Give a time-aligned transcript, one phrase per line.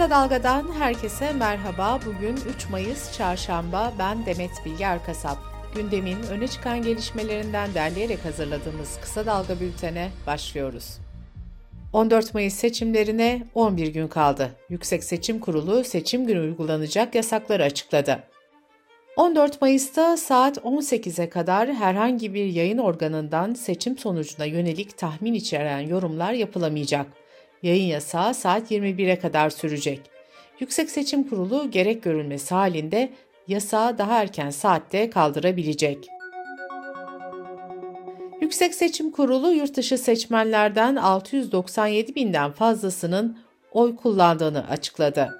[0.00, 2.00] Kısa Dalga'dan herkese merhaba.
[2.06, 3.92] Bugün 3 Mayıs Çarşamba.
[3.98, 5.38] Ben Demet Bilge Erkasap.
[5.74, 10.98] Gündemin öne çıkan gelişmelerinden derleyerek hazırladığımız Kısa Dalga bültene başlıyoruz.
[11.92, 14.50] 14 Mayıs seçimlerine 11 gün kaldı.
[14.68, 18.22] Yüksek Seçim Kurulu seçim günü uygulanacak yasakları açıkladı.
[19.16, 26.32] 14 Mayıs'ta saat 18'e kadar herhangi bir yayın organından seçim sonucuna yönelik tahmin içeren yorumlar
[26.32, 27.06] yapılamayacak.
[27.62, 30.00] Yayın yasağı saat 21'e kadar sürecek.
[30.60, 33.12] Yüksek Seçim Kurulu gerek görülmesi halinde
[33.48, 36.08] yasağı daha erken saatte kaldırabilecek.
[38.40, 43.38] Yüksek Seçim Kurulu yurtdışı seçmenlerden 697 binden fazlasının
[43.72, 45.38] oy kullandığını açıkladı.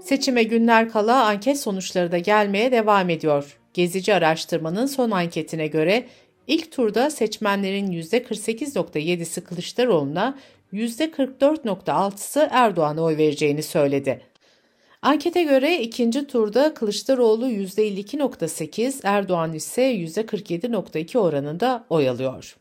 [0.00, 3.58] Seçime günler kala anket sonuçları da gelmeye devam ediyor.
[3.74, 6.06] Gezici araştırmanın son anketine göre
[6.52, 10.38] ilk turda seçmenlerin %48.7'si Kılıçdaroğlu'na,
[10.72, 14.22] %44.6'sı Erdoğan'a oy vereceğini söyledi.
[15.02, 22.56] Ankete göre ikinci turda Kılıçdaroğlu %52.8, Erdoğan ise %47.2 oranında oy alıyor.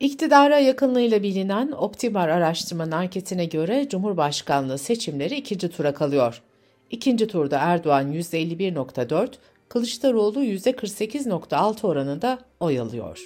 [0.00, 6.42] İktidara yakınlığıyla bilinen Optimar araştırmanın anketine göre Cumhurbaşkanlığı seçimleri ikinci tura kalıyor.
[6.90, 9.28] İkinci turda Erdoğan %51.4,
[9.70, 13.24] Kılıçdaroğlu %48.6 oranında oy alıyor.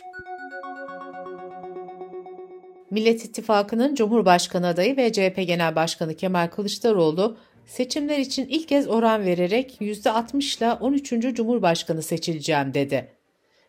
[2.90, 7.36] Millet İttifakı'nın Cumhurbaşkanı adayı ve CHP Genel Başkanı Kemal Kılıçdaroğlu
[7.66, 11.10] seçimler için ilk kez oran vererek %60 ile 13.
[11.34, 13.12] Cumhurbaşkanı seçileceğim dedi.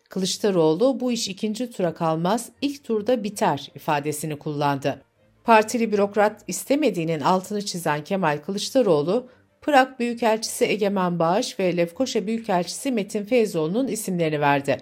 [0.08, 5.02] Kılıçdaroğlu bu iş ikinci tura kalmaz, ilk turda biter ifadesini kullandı.
[5.44, 9.28] Partili bürokrat istemediğinin altını çizen Kemal Kılıçdaroğlu,
[9.66, 14.76] Prag Büyükelçisi Egemen Bağış ve Lefkoşa Büyükelçisi Metin Feyzoğlu'nun isimlerini verdi.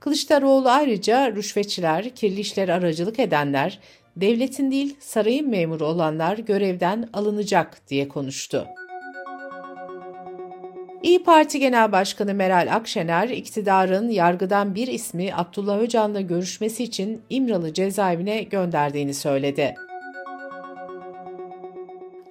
[0.00, 3.80] Kılıçdaroğlu ayrıca rüşvetçiler, kirli işler aracılık edenler,
[4.16, 8.66] devletin değil sarayın memuru olanlar görevden alınacak diye konuştu.
[11.02, 17.72] İyi Parti Genel Başkanı Meral Akşener, iktidarın yargıdan bir ismi Abdullah Öcalan'la görüşmesi için İmralı
[17.72, 19.74] cezaevine gönderdiğini söyledi.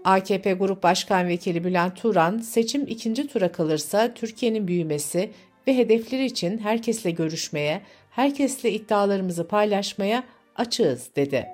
[0.04, 5.32] AKP Grup Başkan Vekili Bülent Turan, seçim ikinci tura kalırsa Türkiye'nin büyümesi
[5.68, 7.82] ve hedefleri için herkesle görüşmeye,
[8.12, 10.24] herkesle iddialarımızı paylaşmaya
[10.56, 11.48] açığız dedi.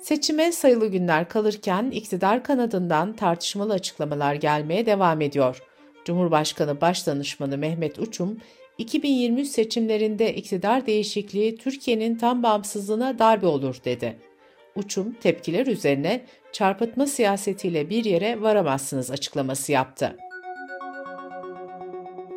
[0.00, 5.62] Seçime sayılı günler kalırken iktidar kanadından tartışmalı açıklamalar gelmeye devam ediyor.
[6.04, 8.40] Cumhurbaşkanı Başdanışmanı Mehmet Uçum,
[8.78, 14.31] 2023 seçimlerinde iktidar değişikliği Türkiye'nin tam bağımsızlığına darbe olur dedi.
[14.76, 16.20] Uçum tepkiler üzerine
[16.52, 20.16] çarpıtma siyasetiyle bir yere varamazsınız açıklaması yaptı.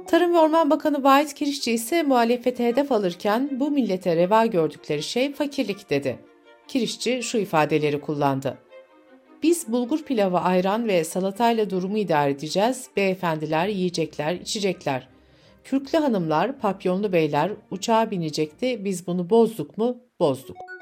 [0.07, 5.33] Tarım ve Orman Bakanı Vahit Kirişçi ise muhalefete hedef alırken bu millete reva gördükleri şey
[5.33, 6.19] fakirlik dedi.
[6.67, 8.57] Kirişçi şu ifadeleri kullandı.
[9.43, 12.87] Biz bulgur pilavı, ayran ve salatayla durumu idare edeceğiz.
[12.97, 15.07] Beyefendiler yiyecekler, içecekler.
[15.63, 18.85] Kürklü hanımlar, papyonlu beyler uçağa binecekti.
[18.85, 19.97] Biz bunu bozduk mu?
[20.19, 20.74] Bozduk.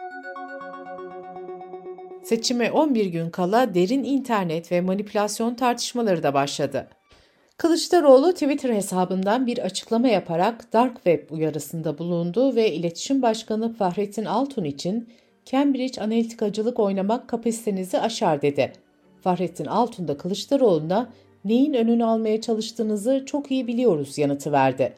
[2.24, 6.88] Seçime 11 gün kala derin internet ve manipülasyon tartışmaları da başladı.
[7.58, 14.64] Kılıçdaroğlu Twitter hesabından bir açıklama yaparak Dark Web uyarısında bulundu ve İletişim Başkanı Fahrettin Altun
[14.64, 15.10] için
[15.46, 18.74] Cambridge analitikacılık oynamak kapasitenizi aşar dedi.
[19.22, 21.10] Fahrettin Altun da Kılıçdaroğlu'na
[21.46, 24.94] neyin önünü almaya çalıştığınızı çok iyi biliyoruz yanıtı verdi.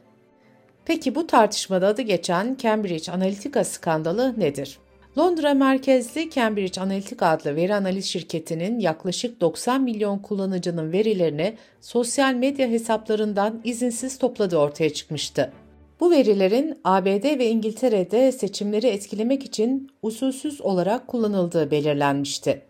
[0.86, 4.80] Peki bu tartışmada adı geçen Cambridge Analytica skandalı nedir?
[5.18, 12.68] Londra merkezli Cambridge Analytica adlı veri analiz şirketinin yaklaşık 90 milyon kullanıcının verilerini sosyal medya
[12.68, 15.54] hesaplarından izinsiz topladığı ortaya çıkmıştı.
[16.00, 22.62] Bu verilerin ABD ve İngiltere'de seçimleri etkilemek için usulsüz olarak kullanıldığı belirlenmişti.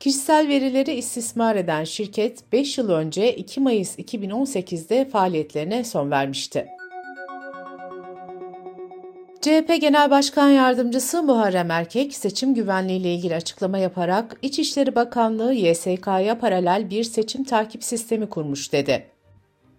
[0.00, 6.66] Kişisel verileri istismar eden şirket 5 yıl önce 2 Mayıs 2018'de faaliyetlerine son vermişti.
[9.44, 16.38] CHP Genel Başkan Yardımcısı Muharrem Erkek seçim güvenliği ile ilgili açıklama yaparak İçişleri Bakanlığı YSK'ya
[16.38, 19.06] paralel bir seçim takip sistemi kurmuş dedi.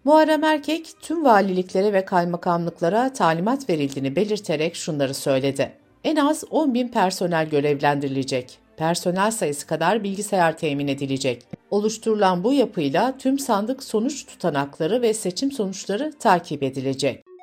[0.04, 5.72] Muharrem Erkek tüm valiliklere ve kaymakamlıklara talimat verildiğini belirterek şunları söyledi.
[6.04, 8.60] En az 10 bin personel görevlendirilecek.
[8.78, 11.44] Personel sayısı kadar bilgisayar temin edilecek.
[11.72, 17.35] Oluşturulan bu yapıyla tüm sandık sonuç tutanakları ve seçim sonuçları takip edilecek.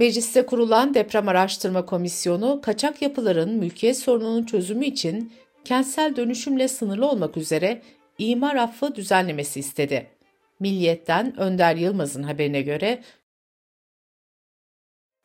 [0.00, 5.32] Mecliste kurulan Deprem Araştırma Komisyonu, kaçak yapıların mülkiyet sorununun çözümü için
[5.64, 7.82] kentsel dönüşümle sınırlı olmak üzere
[8.18, 10.10] imar affı düzenlemesi istedi.
[10.60, 13.02] Milliyet'ten Önder Yılmaz'ın haberine göre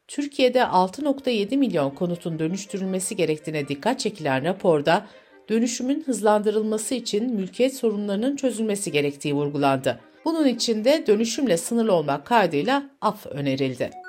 [0.08, 5.08] Türkiye'de 6.7 milyon konutun dönüştürülmesi gerektiğine dikkat çekilen raporda
[5.50, 10.00] dönüşümün hızlandırılması için mülkiyet sorunlarının çözülmesi gerektiği vurgulandı.
[10.26, 14.05] Bunun için de dönüşümle sınırlı olmak kaydıyla af önerildi.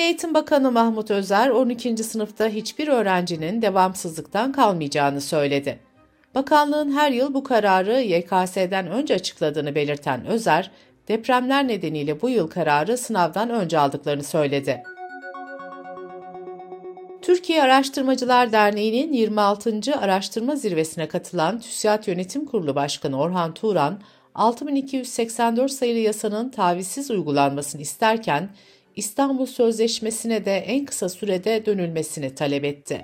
[0.00, 1.96] Milli Eğitim Bakanı Mahmut Özer 12.
[1.96, 5.78] sınıfta hiçbir öğrencinin devamsızlıktan kalmayacağını söyledi.
[6.34, 10.70] Bakanlığın her yıl bu kararı YKS'den önce açıkladığını belirten Özer,
[11.08, 14.82] depremler nedeniyle bu yıl kararı sınavdan önce aldıklarını söyledi.
[17.22, 19.80] Türkiye Araştırmacılar Derneği'nin 26.
[20.00, 24.00] Araştırma Zirvesi'ne katılan TÜSİAD Yönetim Kurulu Başkanı Orhan Turan,
[24.34, 28.50] 6284 sayılı yasanın tavizsiz uygulanmasını isterken,
[29.00, 33.02] İstanbul Sözleşmesi'ne de en kısa sürede dönülmesini talep etti.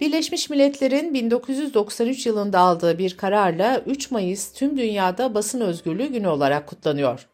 [0.00, 6.66] Birleşmiş Milletler'in 1993 yılında aldığı bir kararla 3 Mayıs tüm dünyada basın özgürlüğü günü olarak
[6.66, 7.28] kutlanıyor.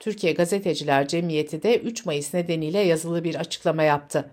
[0.00, 4.30] Türkiye Gazeteciler Cemiyeti de 3 Mayıs nedeniyle yazılı bir açıklama yaptı.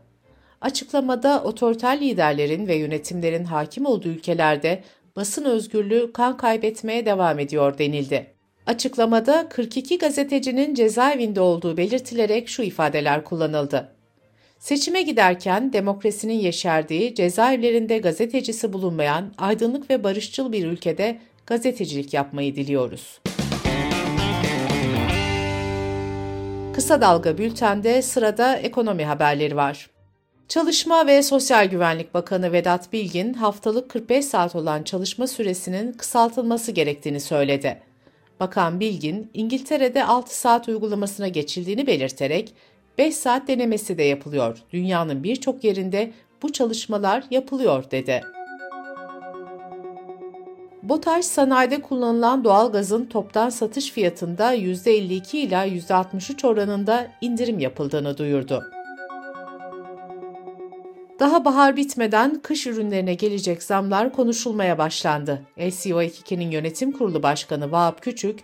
[0.61, 4.83] Açıklamada otoriter liderlerin ve yönetimlerin hakim olduğu ülkelerde
[5.15, 8.34] basın özgürlüğü kan kaybetmeye devam ediyor denildi.
[8.67, 13.91] Açıklamada 42 gazetecinin cezaevinde olduğu belirtilerek şu ifadeler kullanıldı.
[14.59, 23.19] Seçime giderken demokrasinin yeşerdiği, cezaevlerinde gazetecisi bulunmayan, aydınlık ve barışçıl bir ülkede gazetecilik yapmayı diliyoruz.
[26.73, 29.89] Kısa Dalga Bülten'de sırada ekonomi haberleri var.
[30.47, 37.19] Çalışma ve Sosyal Güvenlik Bakanı Vedat Bilgin, haftalık 45 saat olan çalışma süresinin kısaltılması gerektiğini
[37.19, 37.84] söyledi.
[38.39, 42.53] Bakan Bilgin, İngiltere'de 6 saat uygulamasına geçildiğini belirterek
[42.97, 44.57] 5 saat denemesi de yapılıyor.
[44.73, 46.11] Dünyanın birçok yerinde
[46.41, 48.23] bu çalışmalar yapılıyor dedi.
[50.83, 58.74] BOTAŞ sanayide kullanılan doğal gazın toptan satış fiyatında %52 ila %63 oranında indirim yapıldığını duyurdu.
[61.19, 65.41] Daha bahar bitmeden kış ürünlerine gelecek zamlar konuşulmaya başlandı.
[65.57, 68.39] LCO22'nin yönetim kurulu başkanı Vahap Küçük,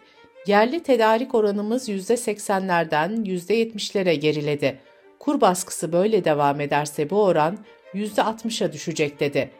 [0.47, 4.79] yerli tedarik oranımız %80'lerden %70'lere geriledi.
[5.19, 7.57] Kur baskısı böyle devam ederse bu oran
[7.93, 9.51] %60'a düşecek dedi.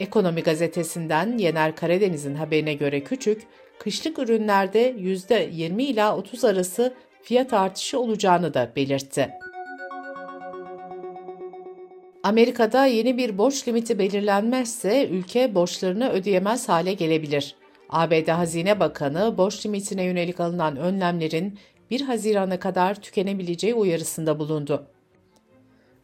[0.00, 3.42] Ekonomi gazetesinden Yener Karadeniz'in haberine göre Küçük,
[3.78, 9.30] kışlık ürünlerde %20 ila 30 arası fiyat artışı olacağını da belirtti.
[12.30, 17.54] Amerika'da yeni bir borç limiti belirlenmezse ülke borçlarını ödeyemez hale gelebilir.
[17.88, 21.58] ABD Hazine Bakanı borç limitine yönelik alınan önlemlerin
[21.90, 24.86] 1 Haziran'a kadar tükenebileceği uyarısında bulundu.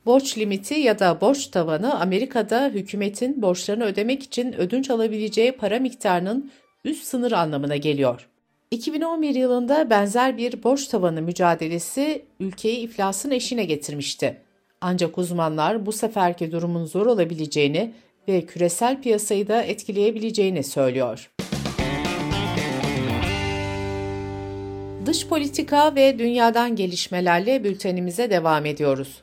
[0.06, 6.50] Borç limiti ya da borç tavanı Amerika'da hükümetin borçlarını ödemek için ödünç alabileceği para miktarının
[6.84, 8.28] üst sınır anlamına geliyor.
[8.70, 14.45] 2011 yılında benzer bir borç tavanı mücadelesi ülkeyi iflasın eşine getirmişti.
[14.88, 17.94] Ancak uzmanlar bu seferki durumun zor olabileceğini
[18.28, 21.30] ve küresel piyasayı da etkileyebileceğini söylüyor.
[25.06, 29.22] Dış politika ve dünyadan gelişmelerle bültenimize devam ediyoruz.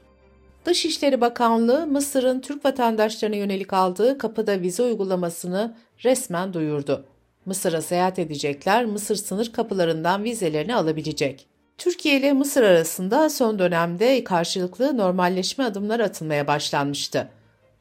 [0.66, 7.06] Dışişleri Bakanlığı Mısır'ın Türk vatandaşlarına yönelik aldığı kapıda vize uygulamasını resmen duyurdu.
[7.46, 11.53] Mısır'a seyahat edecekler Mısır sınır kapılarından vizelerini alabilecek.
[11.78, 17.30] Türkiye ile Mısır arasında son dönemde karşılıklı normalleşme adımları atılmaya başlanmıştı.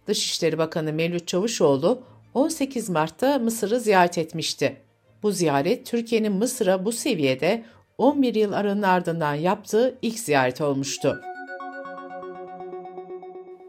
[0.06, 2.02] Dışişleri Bakanı Mevlüt Çavuşoğlu
[2.34, 4.76] 18 Mart'ta Mısır'ı ziyaret etmişti.
[5.22, 7.64] Bu ziyaret Türkiye'nin Mısır'a bu seviyede
[7.98, 11.20] 11 yıl aranın ardından yaptığı ilk ziyaret olmuştu.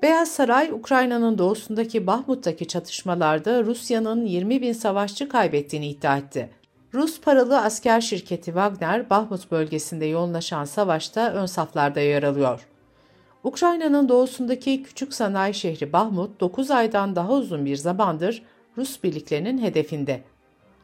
[0.02, 6.50] Beyaz Saray, Ukrayna'nın doğusundaki Bahmut'taki çatışmalarda Rusya'nın 20 bin savaşçı kaybettiğini iddia etti.
[6.94, 12.68] Rus paralı asker şirketi Wagner, Bahmut bölgesinde yoğunlaşan savaşta ön saflarda yer alıyor.
[13.44, 18.44] Ukrayna'nın doğusundaki küçük sanayi şehri Bahmut, 9 aydan daha uzun bir zamandır
[18.78, 20.22] Rus birliklerinin hedefinde.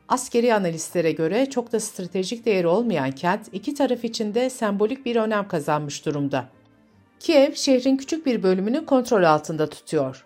[0.08, 5.16] Askeri analistlere göre çok da stratejik değeri olmayan kent iki taraf için de sembolik bir
[5.16, 6.46] önem kazanmış durumda.
[7.20, 10.26] Kiev şehrin küçük bir bölümünü kontrol altında tutuyor.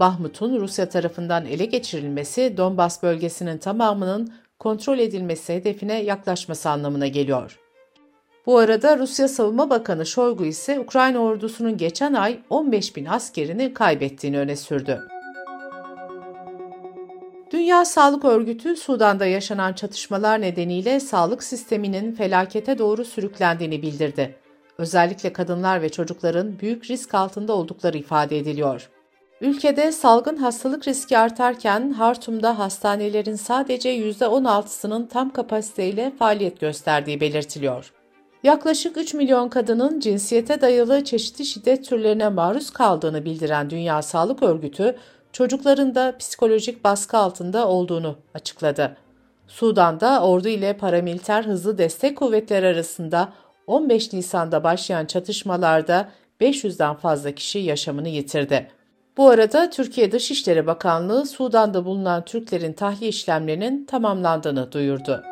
[0.00, 7.58] Bahmut'un Rusya tarafından ele geçirilmesi Donbas bölgesinin tamamının kontrol edilmesi hedefine yaklaşması anlamına geliyor.
[8.46, 14.38] Bu arada Rusya Savunma Bakanı Şoygu ise Ukrayna ordusunun geçen ay 15 bin askerini kaybettiğini
[14.38, 15.00] öne sürdü.
[17.50, 24.36] Dünya Sağlık Örgütü Sudan'da yaşanan çatışmalar nedeniyle sağlık sisteminin felakete doğru sürüklendiğini bildirdi.
[24.78, 28.90] Özellikle kadınlar ve çocukların büyük risk altında oldukları ifade ediliyor.
[29.42, 37.92] Ülkede salgın hastalık riski artarken Hartum'da hastanelerin sadece %16'sının tam kapasiteyle faaliyet gösterdiği belirtiliyor.
[38.42, 44.96] Yaklaşık 3 milyon kadının cinsiyete dayalı çeşitli şiddet türlerine maruz kaldığını bildiren Dünya Sağlık Örgütü,
[45.32, 48.96] çocukların da psikolojik baskı altında olduğunu açıkladı.
[49.46, 53.32] Sudan'da ordu ile paramiliter hızlı destek kuvvetleri arasında
[53.66, 56.08] 15 Nisan'da başlayan çatışmalarda
[56.40, 58.81] 500'den fazla kişi yaşamını yitirdi.
[59.16, 65.22] Bu arada Türkiye Dışişleri Bakanlığı Sudan'da bulunan Türklerin tahliye işlemlerinin tamamlandığını duyurdu.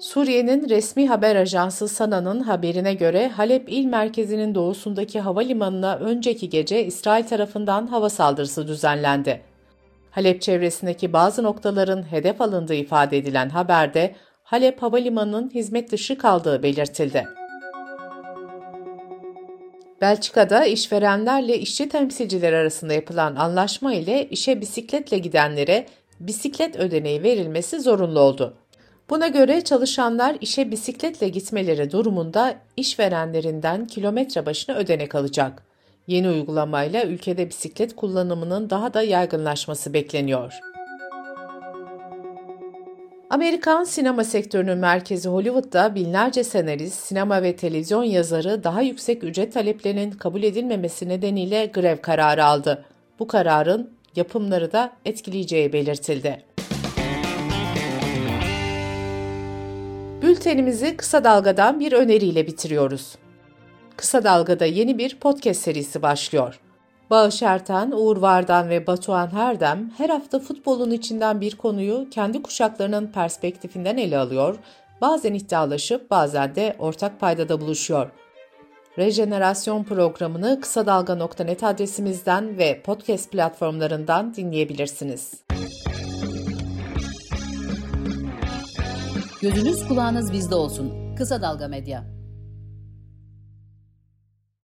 [0.00, 7.24] Suriye'nin resmi haber ajansı Sana'nın haberine göre Halep il merkezinin doğusundaki havalimanına önceki gece İsrail
[7.24, 9.40] tarafından hava saldırısı düzenlendi.
[10.10, 17.43] Halep çevresindeki bazı noktaların hedef alındığı ifade edilen haberde Halep Havalimanı'nın hizmet dışı kaldığı belirtildi.
[20.00, 25.86] Belçika'da işverenlerle işçi temsilcileri arasında yapılan anlaşma ile işe bisikletle gidenlere
[26.20, 28.54] bisiklet ödeneği verilmesi zorunlu oldu.
[29.10, 35.62] Buna göre çalışanlar işe bisikletle gitmeleri durumunda işverenlerinden kilometre başına ödenek alacak.
[36.06, 40.73] Yeni uygulamayla ülkede bisiklet kullanımının daha da yaygınlaşması bekleniyor.
[43.34, 50.10] Amerikan sinema sektörünün merkezi Hollywood'da binlerce senarist, sinema ve televizyon yazarı daha yüksek ücret taleplerinin
[50.10, 52.84] kabul edilmemesi nedeniyle grev kararı aldı.
[53.18, 56.42] Bu kararın yapımları da etkileyeceği belirtildi.
[60.22, 63.14] Bültenimizi kısa dalgadan bir öneriyle bitiriyoruz.
[63.96, 66.60] Kısa Dalga'da yeni bir podcast serisi başlıyor.
[67.10, 73.06] Bağış Erten, Uğur Vardan ve Batuhan Herdem her hafta futbolun içinden bir konuyu kendi kuşaklarının
[73.06, 74.56] perspektifinden ele alıyor,
[75.00, 78.10] bazen iddialaşıp bazen de ortak paydada buluşuyor.
[78.98, 85.44] Rejenerasyon programını kısa dalga.net adresimizden ve podcast platformlarından dinleyebilirsiniz.
[89.42, 91.16] Gözünüz kulağınız bizde olsun.
[91.16, 92.23] Kısa Dalga Medya.